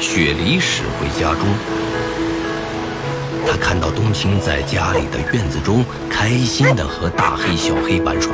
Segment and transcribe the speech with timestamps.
[0.00, 1.46] 雪梨驶回家中，
[3.46, 8.32] 他看到冬青在家里的院子中开心地和大黑、小黑玩耍，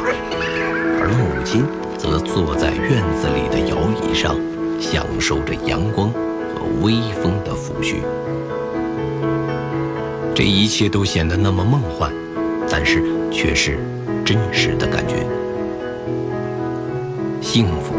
[1.00, 1.64] 而母亲
[1.98, 4.36] 则坐在院子里的摇椅上，
[4.80, 6.08] 享受着阳光
[6.54, 7.96] 和微风的抚恤。
[10.36, 12.12] 这一切都显得那么梦幻，
[12.70, 13.02] 但是
[13.32, 13.76] 却是
[14.24, 15.26] 真实的感觉。
[17.40, 17.94] 幸福，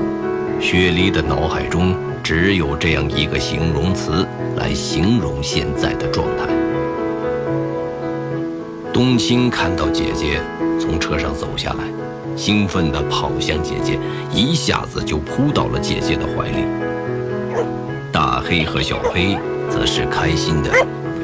[0.60, 6.46] 雪梨的脑海中只有这样一个形容词来形容现在的状态。
[8.92, 10.42] 冬青看到姐姐
[10.80, 11.84] 从车上走下来，
[12.36, 14.00] 兴奋地跑向姐姐，
[14.34, 16.66] 一下子就扑到了姐姐的怀里。
[18.12, 19.38] 大黑和小黑
[19.70, 20.72] 则是开心地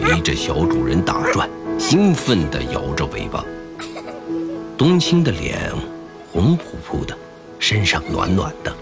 [0.03, 3.43] 围着小主人打转，兴奋地摇着尾巴。
[4.77, 5.57] 冬青的脸
[6.31, 7.17] 红扑扑的。
[7.59, 8.75] 身上暖暖的，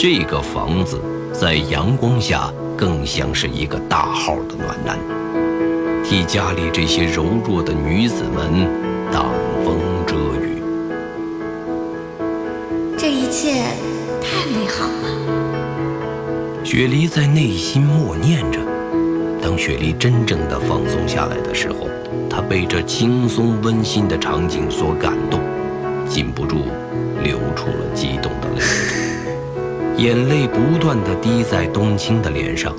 [0.00, 4.96] 这个房子在阳光下更像是一个大号的暖男，
[6.04, 8.64] 替家里这些柔弱的女子们
[9.10, 9.26] 挡
[9.64, 10.62] 风遮雨。
[12.96, 13.54] 这一切
[14.22, 16.62] 太美好了。
[16.62, 18.60] 雪梨在内心默念着。
[19.42, 21.88] 当雪梨真正的放松下来的时候，
[22.30, 25.40] 她被这轻松温馨的场景所感动，
[26.08, 26.58] 禁不住。
[27.24, 28.97] 流出了激动的泪水，
[29.98, 32.72] 眼泪不断的滴在冬青的脸上。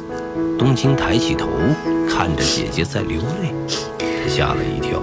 [0.58, 1.50] 冬青抬起头，
[2.10, 3.54] 看着姐姐在流泪，
[3.98, 5.02] 她吓了一跳。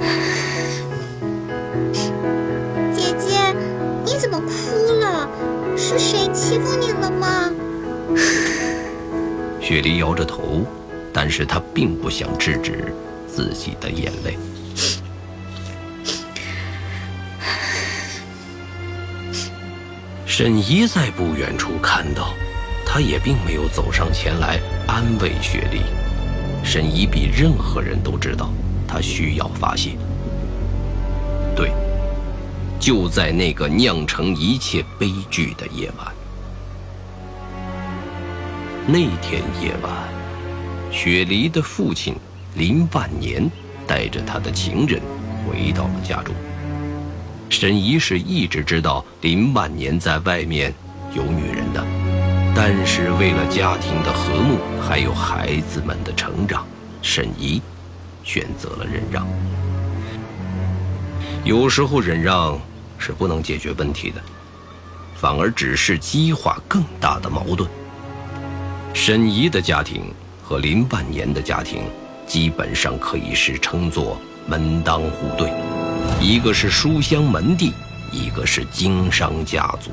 [2.95, 3.55] 姐姐，
[4.03, 5.29] 你怎么哭了？
[5.77, 7.51] 是谁欺负你了吗？
[9.61, 10.65] 雪梨摇着头，
[11.13, 12.95] 但是她并不想制止
[13.27, 14.39] 自己的眼泪。
[20.39, 22.35] 沈怡在不远处看到，
[22.85, 25.81] 她也并没有走上前来安慰雪梨。
[26.63, 28.51] 沈怡比任何人都知道，
[28.87, 29.93] 她需要发泄。
[31.57, 31.73] 对，
[32.79, 36.07] 就在那个酿成一切悲剧的夜晚。
[38.87, 39.91] 那天夜晚，
[40.93, 42.15] 雪梨的父亲
[42.57, 43.51] 林万年
[43.87, 45.01] 带着他的情人
[45.49, 46.35] 回到了家中。
[47.49, 50.73] 沈怡是一直知道林万年在外面
[51.15, 51.85] 有女人的，
[52.55, 56.67] 但是为了家庭的和睦，还有孩子们的成长，
[57.01, 57.63] 沈怡
[58.23, 59.27] 选择了忍让。
[61.45, 62.61] 有时候忍让
[62.99, 64.21] 是不能解决问题的，
[65.15, 67.71] 反而只是激化更大的矛盾。
[68.93, 71.85] 沈怡的家庭和林万年的家庭
[72.27, 75.53] 基本上可以是称作门当户对。
[76.21, 77.73] 一个是书香门第，
[78.11, 79.91] 一个是经商家族，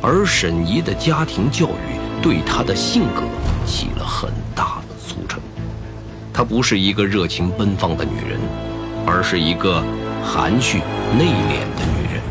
[0.00, 3.22] 而沈怡的家庭教育对她的性格
[3.66, 5.40] 起了很大的促成。
[6.32, 8.40] 她不是一个热情奔放的女人，
[9.04, 9.82] 而是一个
[10.24, 10.78] 含蓄
[11.18, 12.22] 内敛的女人。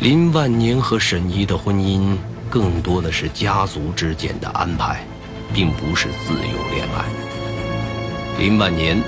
[0.00, 2.16] 林万年和沈怡的婚姻
[2.48, 5.04] 更多的是家族之间的安排，
[5.52, 7.04] 并不是自由恋爱。
[8.38, 9.02] 林万年。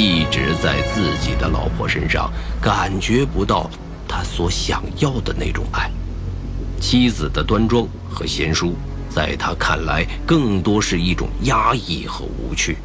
[0.00, 2.30] 一直在自己的老婆身上
[2.62, 3.68] 感觉不到
[4.06, 5.90] 他所想要的那种爱，
[6.80, 8.76] 妻子的端庄和贤淑，
[9.10, 12.78] 在他看来更多是一种压抑和无趣，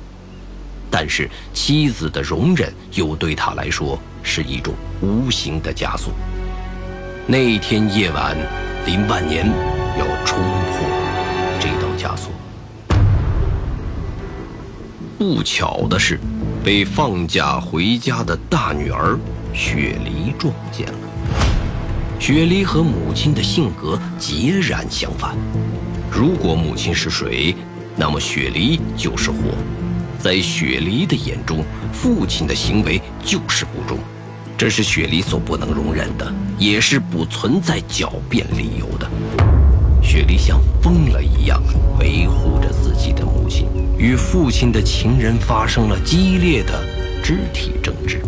[0.89, 6.11] 但是妻子的容忍又对他来说是一种无形的枷锁。
[7.27, 8.35] 那天夜晚，
[8.87, 9.45] 林万年
[9.99, 10.79] 要冲破
[11.59, 12.31] 这道枷锁。
[15.19, 16.19] 不巧的是。
[16.63, 19.19] 被放假回家的大女儿
[19.53, 20.93] 雪梨撞见了。
[22.17, 25.35] 雪梨和母亲的性格截然相反。
[26.09, 27.53] 如果母亲是水，
[27.97, 29.37] 那么雪梨就是火。
[30.17, 33.99] 在雪梨的眼中，父亲的行为就是不忠，
[34.57, 39.52] 这是雪梨所不能容忍的，也是不存在狡辩理由的。
[40.13, 41.59] 雪梨像疯了一样
[41.99, 43.67] 维护着自己的母亲。
[43.97, 46.83] 与父亲的情人发生了激烈的
[47.23, 48.21] 肢体争执。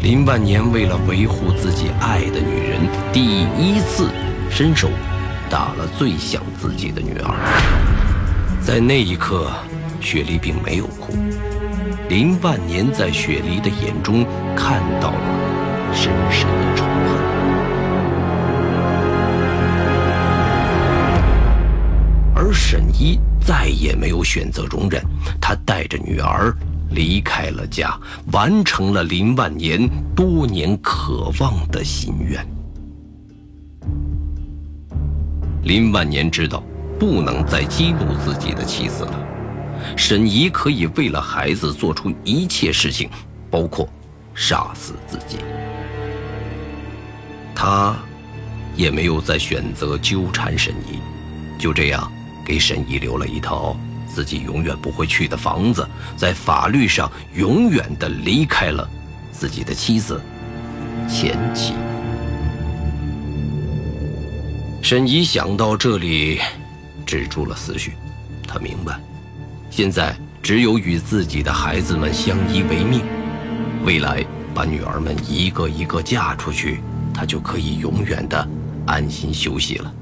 [0.00, 2.80] 林万年为了维护自己爱的女人，
[3.12, 4.10] 第一次
[4.50, 4.88] 伸手
[5.48, 7.32] 打了最想自己的女儿。
[8.60, 9.48] 在那一刻，
[10.00, 11.14] 雪梨并没有哭。
[12.08, 14.26] 林万年在雪梨的眼中
[14.56, 17.14] 看到了深深的仇恨，
[22.72, 23.20] 沈一。
[23.38, 25.04] 再也没有选择容忍，
[25.38, 26.56] 他带着女儿
[26.92, 27.94] 离开了家，
[28.30, 29.86] 完成了林万年
[30.16, 32.42] 多年渴望的心愿。
[35.64, 36.62] 林万年知道，
[36.98, 39.20] 不能再激怒自己的妻子了。
[39.94, 43.10] 沈怡可以为了孩子做出一切事情，
[43.50, 43.86] 包括
[44.34, 45.36] 杀死自己。
[47.54, 47.94] 他
[48.76, 51.00] 也没有再选择纠缠沈怡，
[51.58, 52.10] 就这样
[52.44, 58.88] 给沈怡留了一套自己永远不会去的房子，在法律上永远的离开了
[59.30, 60.20] 自己的妻子、
[61.08, 61.74] 前妻。
[64.82, 66.40] 沈怡想到这里，
[67.06, 67.92] 止住了思绪。
[68.46, 69.00] 他明白，
[69.70, 73.00] 现在只有与自己的孩子们相依为命，
[73.84, 76.80] 未来把女儿们一个一个嫁出去。
[77.14, 78.48] 他就可以永远的
[78.86, 79.94] 安心休息了。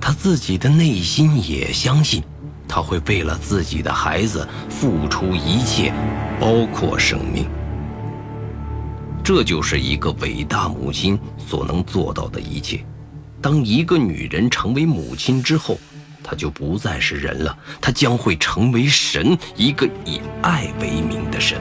[0.00, 2.22] 他自己的内心也相信，
[2.66, 5.92] 他会为了自己的孩子付出一切，
[6.40, 7.46] 包括生命。
[9.22, 12.84] 这就是一个伟大母亲所能做到的一切。
[13.42, 15.78] 当一个女人成为母亲之后，
[16.24, 21.60] 她就不再是人了，她将会成为神，一个以爱为名的神。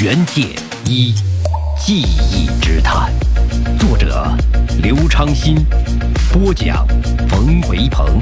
[0.00, 0.54] 原界
[0.84, 1.12] 一，
[1.76, 3.12] 记忆之谈，
[3.80, 4.32] 作者
[4.80, 5.56] 刘昌新，
[6.32, 6.86] 播讲
[7.28, 8.20] 冯维鹏。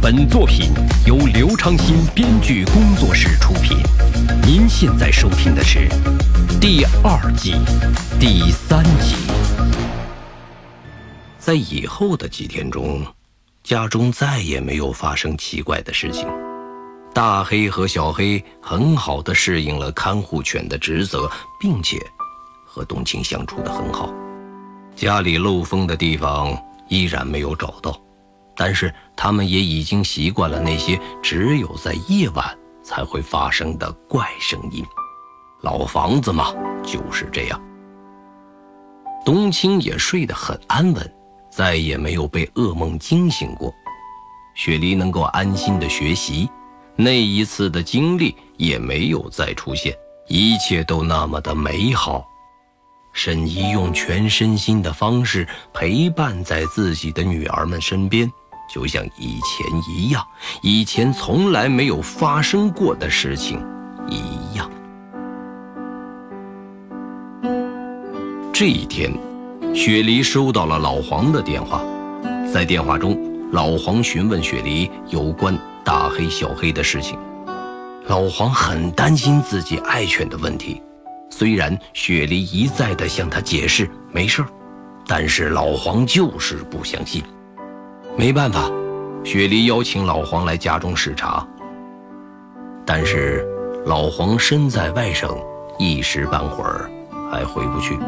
[0.00, 0.72] 本作品
[1.04, 3.76] 由刘昌新编剧工作室出品。
[4.46, 5.90] 您现在收听的是
[6.58, 7.52] 第二季
[8.18, 9.14] 第三集。
[11.38, 13.04] 在以后的几天中，
[13.62, 16.26] 家中再也没有发生奇怪的事情。
[17.12, 21.98] 大黑和小黑很好的适应了看护犬的职责，并且
[22.64, 24.08] 和冬青相处的很好。
[24.94, 26.56] 家里漏风的地方
[26.88, 27.98] 依然没有找到，
[28.56, 34.84] 但是他们也已经习惯了那些只有在夜晚才会发生的怪声音。
[35.62, 37.60] 老房子嘛，就是这样。
[39.24, 41.14] 冬青也睡得很安稳，
[41.50, 43.72] 再也没有被噩梦惊醒过。
[44.54, 46.48] 雪梨能够安心的学习。
[47.02, 49.94] 那一次的经历也没有再出现，
[50.28, 52.22] 一切都那么的美好。
[53.14, 58.30] 沈怡用全身心的方式陪伴在自己的女儿们身边，
[58.72, 60.22] 就像以前一样，
[60.62, 63.58] 以前从来没有发生过的事情
[64.06, 64.70] 一样。
[68.52, 69.10] 这一天，
[69.74, 71.82] 雪梨收到了老黄的电话，
[72.52, 73.18] 在电话中，
[73.52, 75.58] 老黄询问雪梨有关。
[75.84, 77.18] 大黑、小黑的事情，
[78.06, 80.82] 老黄很担心自己爱犬的问题。
[81.30, 84.48] 虽然雪梨一再的向他解释没事儿，
[85.06, 87.22] 但是老黄就是不相信。
[88.16, 88.70] 没办法，
[89.24, 91.46] 雪梨邀请老黄来家中视察。
[92.84, 93.46] 但是
[93.86, 95.38] 老黄身在外省，
[95.78, 96.90] 一时半会儿
[97.30, 97.98] 还回不去。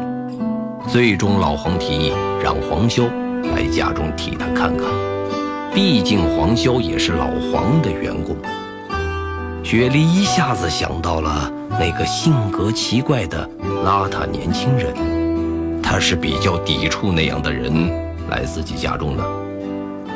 [0.89, 3.09] 最终，老黄提议让黄潇
[3.55, 5.12] 来家中替他看看。
[5.73, 8.37] 毕竟黄潇也是老黄的员工，
[9.63, 13.49] 雪梨一下子想到了那个性格奇怪的
[13.83, 17.89] 邋遢年轻人，他是比较抵触那样的人
[18.29, 19.23] 来自己家中的。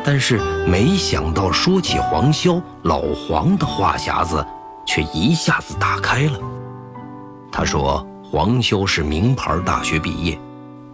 [0.05, 4.45] 但是没想到说起黄潇，老黄的话匣子
[4.85, 6.39] 却一下子打开了。
[7.51, 10.37] 他说黄潇是名牌大学毕业，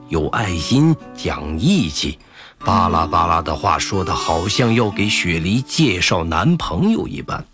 [0.07, 2.17] 有爱心，讲义气。
[2.65, 7.45] 巴拉巴拉的话说的好像要给雪梨介绍男朋友一般，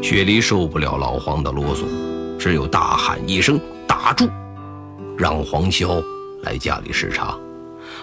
[0.00, 1.84] 雪梨受不了老黄的啰嗦，
[2.38, 4.28] 只有大喊一声“打住”，
[5.18, 6.00] 让黄潇
[6.44, 7.36] 来家里视察，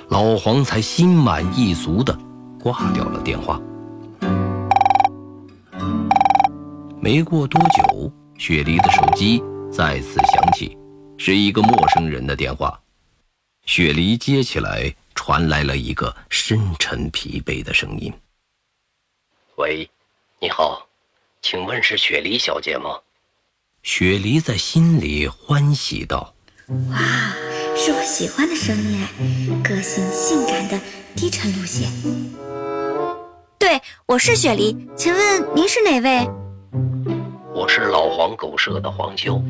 [0.09, 2.17] 老黄才心满意足的
[2.61, 3.59] 挂掉了电话。
[6.99, 10.77] 没过多久，雪梨的手机再次响起，
[11.17, 12.77] 是一个陌生人的电话，
[13.65, 14.93] 雪梨接起来。
[15.19, 18.11] 传来了一个深沉疲惫的声音。
[19.57, 19.87] 喂，
[20.39, 20.87] 你好，
[21.41, 22.97] 请问是雪梨小姐吗？
[23.83, 26.33] 雪梨在心里欢喜道
[26.89, 26.97] ：“哇，
[27.75, 30.79] 是我喜欢的声音哎，个性性感的
[31.17, 31.91] 低沉路线。”
[33.59, 36.29] 对，我是雪梨，请问您是哪位？
[37.53, 39.43] 我是老黄狗舍的黄潇。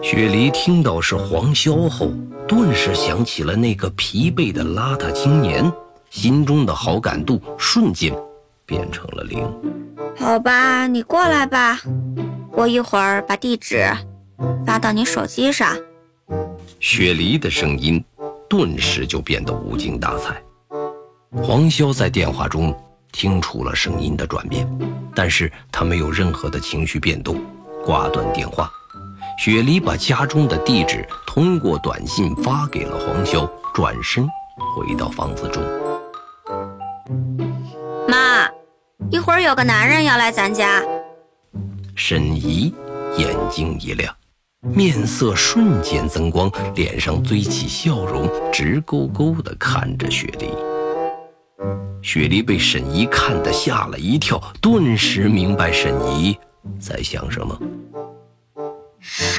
[0.00, 2.12] 雪梨听到是黄潇后，
[2.50, 5.72] 顿时想起了那个疲惫的邋遢青年，
[6.10, 8.12] 心中的好感度瞬间
[8.66, 9.48] 变成了零。
[10.18, 11.78] 好吧，你过来吧，
[12.50, 13.88] 我一会儿把地址
[14.66, 15.76] 发到你手机上。
[16.80, 18.04] 雪梨的声音
[18.48, 20.42] 顿时就变得无精打采。
[21.30, 22.76] 黄潇在电话中
[23.12, 24.68] 听出了声音的转变，
[25.14, 27.40] 但是他没有任何的情绪变动，
[27.84, 28.68] 挂断电话。
[29.40, 34.28] 雪梨把家中的地址通过短信发给了黄潇，转身
[34.76, 35.62] 回到房子中。
[38.06, 38.46] 妈，
[39.10, 40.82] 一会儿有个男人要来咱家。
[41.94, 42.74] 沈怡
[43.16, 44.14] 眼睛一亮，
[44.60, 50.50] 面色瞬间增光，脸上堆起笑容，直勾勾地看着雪梨。
[52.02, 56.38] 雪梨被沈怡看得吓了一跳，顿时明白沈怡
[56.78, 57.58] 在想什么。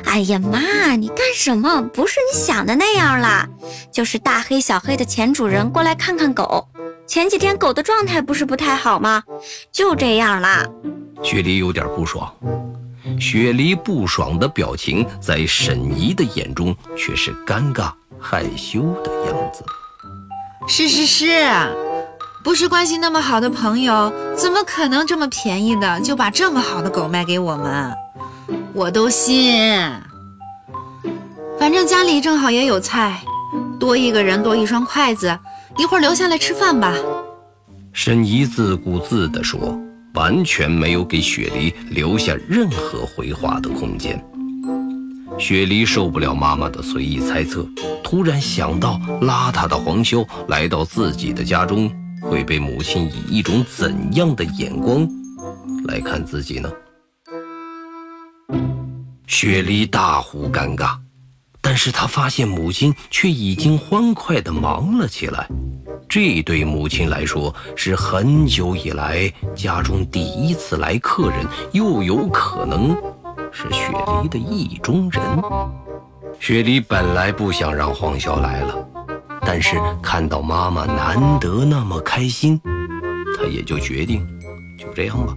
[0.06, 1.82] 哎呀妈，你干什么？
[1.94, 3.48] 不是你想的那样啦，
[3.92, 6.68] 就是大黑小黑的前主人过来看看狗。
[7.08, 9.24] 前几天狗的状态不是不太好吗？
[9.72, 10.66] 就这样啦。
[11.24, 12.34] 雪梨有点不爽，
[13.20, 19.64] 雪梨不爽的表情在沈怡的眼中却是尴尬害羞的样子。
[20.68, 21.28] 是是是，
[22.44, 27.94] 不是关系那么好的朋友，怎么可能这么便宜的就把这么好的狗卖给我们？
[28.74, 29.54] 我都信。
[31.60, 33.22] 反正家里正好也有菜，
[33.80, 35.38] 多一个人多一双筷子，
[35.78, 36.96] 一会儿留下来吃饭吧。
[37.94, 39.80] 沈怡自顾自地说。
[40.14, 44.22] 完全没有给雪梨留下任何回话的空间。
[45.40, 47.66] 雪梨受不了妈妈的随意猜测，
[48.04, 51.90] 突然想到邋遢的黄修来到自己的家中，
[52.24, 55.08] 会被母亲以一种怎样的眼光
[55.86, 56.70] 来看自己呢？
[59.32, 60.98] 雪梨大呼尴尬，
[61.62, 65.48] 但是她发现母亲却已经欢快地忙了起来。
[66.08, 72.94] 这对母亲来说是很久以来家中第一次来客人，又有可能
[73.54, 73.88] 是雪
[74.22, 75.24] 梨的意中人。
[76.38, 78.76] 雪梨本来不想让黄潇来了，
[79.44, 82.60] 但是看到妈妈难得那么开心，
[83.40, 84.28] 她也就决定
[84.78, 85.34] 就这样吧，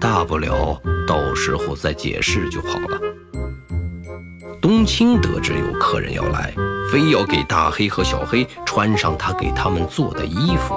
[0.00, 0.76] 大不了
[1.06, 3.00] 到时候再解释就好了。
[4.62, 6.54] 冬青得知有客人要来。
[6.92, 10.74] 非要给大黑和小黑穿上他给他们做的衣服。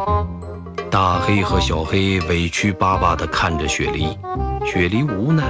[0.89, 4.17] 大黑和小黑委屈巴巴地看着雪梨，
[4.65, 5.43] 雪梨无奈，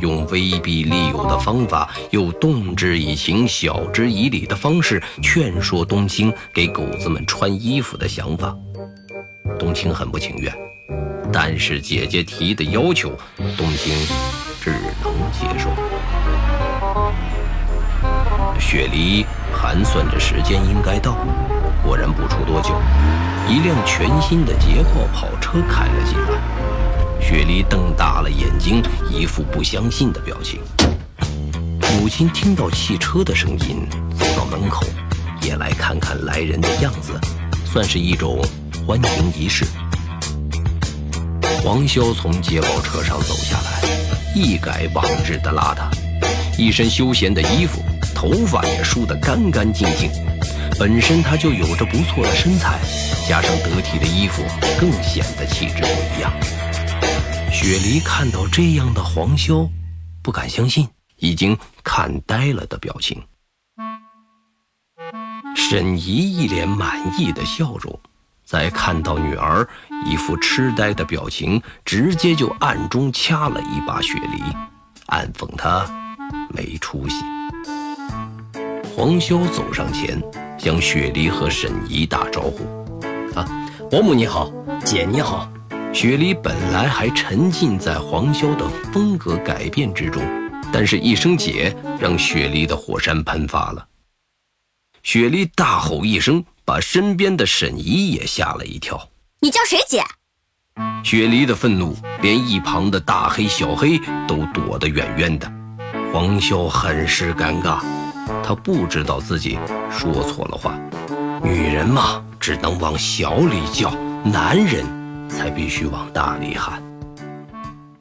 [0.00, 8.52] 用威逼利诱的方法，又动之以情、晓之以理的方式劝说冬青给狗子们穿衣服的想法。
[9.56, 10.52] 冬青很不情愿，
[11.32, 13.12] 但是姐姐提的要求，
[13.56, 13.94] 冬青
[14.60, 14.72] 只
[15.04, 15.70] 能接受。
[18.58, 19.26] 雪梨。
[19.60, 21.16] 盘算着时间应该到，
[21.82, 22.80] 果然不出多久，
[23.48, 27.20] 一辆全新的捷豹跑车开了进来。
[27.20, 30.60] 雪梨瞪大了眼睛，一副不相信的表情。
[31.98, 33.84] 母亲听到汽车的声音，
[34.16, 34.86] 走到门口，
[35.42, 37.18] 也来看看来人的样子，
[37.64, 38.40] 算是一种
[38.86, 39.66] 欢迎仪式。
[41.64, 43.82] 黄潇从捷豹车上走下来，
[44.36, 45.88] 一改往日的邋遢，
[46.56, 47.82] 一身休闲的衣服。
[48.18, 50.10] 头发也梳得干干净净，
[50.76, 52.76] 本身他就有着不错的身材，
[53.28, 54.42] 加上得体的衣服，
[54.76, 56.32] 更显得气质不一样。
[57.52, 59.70] 雪梨看到这样的黄潇，
[60.20, 63.22] 不敢相信，已经看呆了的表情。
[65.54, 67.96] 沈怡一脸满意的笑容，
[68.44, 69.64] 在看到女儿
[70.04, 74.42] 一副痴呆的表情，直接就暗中掐了一把雪梨，
[75.06, 75.86] 暗讽她
[76.52, 77.24] 没出息。
[78.98, 80.20] 黄潇走上前，
[80.58, 82.64] 向雪梨和沈怡打招呼
[83.38, 83.46] ：“啊，
[83.88, 84.50] 伯母你好，
[84.84, 85.48] 姐你好。”
[85.94, 90.20] 雪梨本来还沉浸在黄潇的风格改变之中，
[90.72, 93.86] 但是一声“姐”让雪梨的火山喷发了。
[95.04, 100.02] 雪梨大吼一声，把身边的沈怡也吓了一跳：“你叫谁姐？”
[101.06, 105.48] 雪梨的愤怒连一旁的大黑、小黑都躲得远远的。
[106.12, 107.78] 黄潇很是尴尬。
[108.42, 109.58] 他不知道自己
[109.90, 110.78] 说错了话，
[111.42, 113.90] 女人嘛，只能往小里叫，
[114.24, 114.84] 男人
[115.28, 116.82] 才必须往大里喊。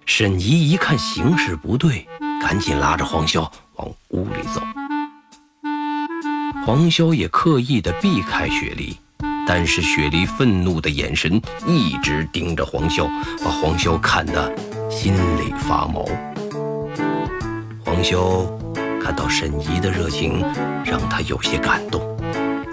[0.06, 2.08] 沈怡一看形势不对，
[2.42, 4.62] 赶紧拉着黄潇往屋里走。
[6.66, 8.98] 黄潇也刻意的避开雪梨，
[9.46, 13.08] 但是雪梨愤怒的眼神一直盯着黄潇，
[13.44, 14.54] 把黄潇看得
[14.90, 16.06] 心里发毛。
[17.86, 18.46] 黄潇。
[19.08, 20.44] 看到沈怡的热情，
[20.84, 22.02] 让他有些感动，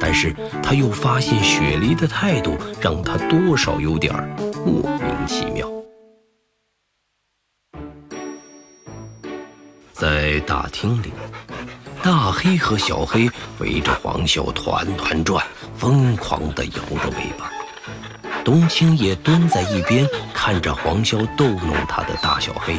[0.00, 4.12] 但是他又发现雪梨的态度让他多少有点
[4.66, 5.64] 莫名其妙。
[9.92, 11.12] 在大厅里，
[12.02, 17.48] 大黑和小黑围着黄潇团团转，疯狂地摇着尾巴。
[18.44, 22.76] 冬青也蹲在一边看着黄潇逗弄他的大小黑。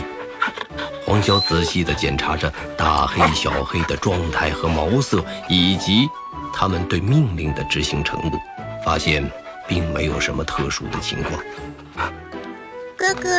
[1.06, 6.10] 黄潇仔细地检查着大黑、小黑的状态和毛色，以及
[6.52, 8.40] 他们对命令的执行程度，
[8.84, 9.30] 发现
[9.68, 11.40] 并没有什么特殊的情况。
[12.98, 13.30] 哥哥，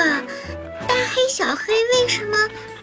[0.87, 2.37] 大黑、小黑为什么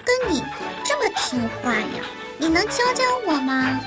[0.04, 0.44] 跟你
[0.84, 2.04] 这么听话呀？
[2.38, 3.80] 你能教教我吗？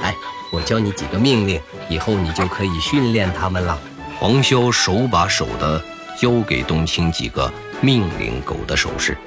[0.00, 0.14] 来，
[0.52, 3.76] 我教你几个命令，以后你就可以训练他们了。
[4.20, 5.82] 黄潇手把手地
[6.16, 9.18] 教给冬青几个命令狗的手势。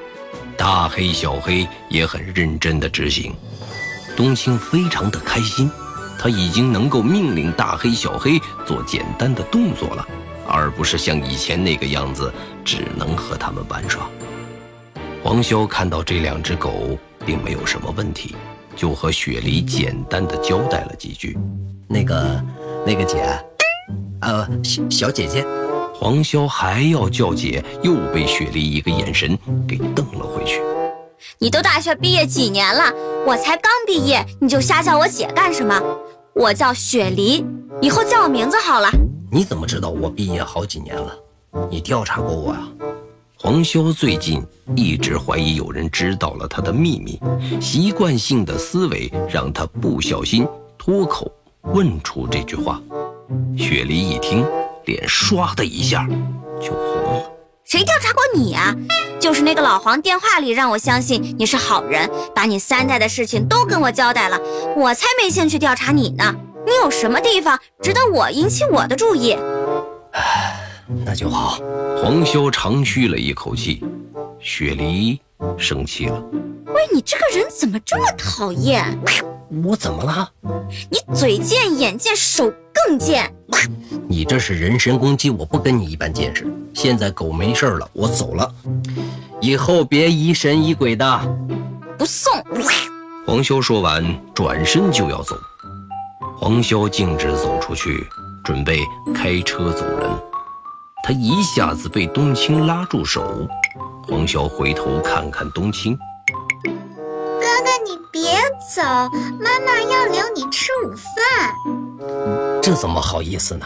[0.61, 3.33] 大黑、小黑也很认真地执行，
[4.15, 5.67] 冬青非常的开心，
[6.19, 10.07] 他已经能够命令大黑、小黑做简单的动作了，
[10.47, 12.31] 而不是像以前那个样子，
[12.63, 14.07] 只能和他们玩耍。
[15.23, 18.35] 黄潇看到这两只狗并没有什么问题，
[18.75, 21.35] 就和雪梨简单的交代了几句。
[21.87, 22.39] 那个，
[22.85, 23.27] 那个姐，
[24.19, 25.43] 呃，小小姐姐。
[26.01, 30.59] 黄潇还要叫姐，又被雪梨一个眼神给瞪了回去。
[31.37, 32.91] 你都大学毕业几年了？
[33.23, 35.79] 我才刚毕业，你就瞎叫我姐干什么？
[36.33, 37.45] 我叫雪梨，
[37.83, 38.89] 以后叫我名字好了。
[39.31, 41.15] 你怎么知道我毕业好几年了？
[41.69, 42.67] 你调查过我啊？
[43.37, 44.43] 黄潇最近
[44.75, 47.19] 一直怀疑有人知道了他的秘密，
[47.61, 50.47] 习惯性的思维让他不小心
[50.79, 51.31] 脱口
[51.75, 52.81] 问出这句话。
[53.55, 54.43] 雪梨一听。
[54.91, 56.05] 脸唰的一下
[56.61, 57.31] 就红了。
[57.63, 58.75] 谁调查过你啊？
[59.19, 64.37] 就是那个老黄电话里让我相信你是好人，把你三代的事情都跟我交代了，
[64.75, 66.35] 我才没兴趣调查你呢。
[66.65, 69.37] 你有什么地方值得我引起我的注意？
[70.11, 70.59] 唉，
[71.05, 71.59] 那就好。
[72.01, 73.81] 黄潇长吁了一口气，
[74.39, 75.17] 雪梨
[75.57, 76.23] 生气了。
[76.67, 78.97] 喂，你这个人怎么这么讨厌？
[79.63, 80.29] 我怎么了？
[80.89, 83.33] 你嘴贱、眼贱、手更贱。
[84.07, 86.47] 你这是人身攻击，我不跟你一般见识。
[86.73, 88.49] 现在狗没事了，我走了，
[89.41, 91.37] 以后别疑神疑鬼的。
[91.97, 92.33] 不送。
[93.25, 95.35] 黄潇说完，转身就要走。
[96.37, 98.03] 黄潇径直走出去，
[98.43, 98.79] 准备
[99.13, 100.09] 开车走人。
[101.03, 103.47] 他一下子被冬青拉住手。
[104.07, 105.97] 黄潇回头看看冬青，
[106.65, 106.71] 哥
[107.63, 108.33] 哥，你别
[108.75, 108.81] 走，
[109.39, 112.61] 妈妈要留你吃午饭。
[112.61, 113.65] 这怎么好意思呢？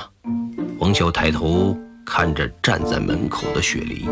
[0.79, 4.07] 黄潇抬头看着站在门口的雪梨，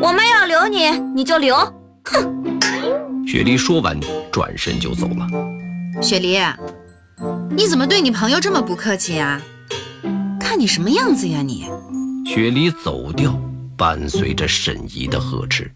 [0.00, 1.56] 我妈要留你，你就留。
[2.04, 2.44] 哼！
[3.26, 3.98] 雪梨说完，
[4.30, 5.26] 转身就走了。
[6.02, 6.38] 雪梨，
[7.50, 9.40] 你怎么对你朋友这么不客气啊？
[10.40, 11.66] 看你什么样子呀你！
[12.26, 13.32] 雪梨走掉，
[13.76, 15.70] 伴随着沈怡的呵斥。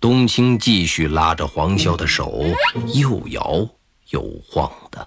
[0.00, 2.42] 冬青继续拉着黄潇的手，
[2.94, 3.68] 又摇
[4.10, 5.06] 又晃的。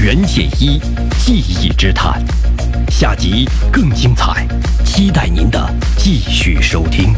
[0.00, 0.78] 袁解一
[1.18, 2.24] 记忆之谈，
[2.88, 4.46] 下集更精彩，
[4.84, 7.12] 期待您的继续收听。